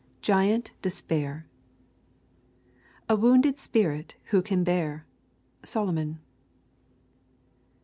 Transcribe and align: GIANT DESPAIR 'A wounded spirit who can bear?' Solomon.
GIANT 0.23 0.71
DESPAIR 0.81 1.45
'A 3.07 3.15
wounded 3.17 3.59
spirit 3.59 4.15
who 4.31 4.41
can 4.41 4.63
bear?' 4.63 5.05
Solomon. 5.63 6.17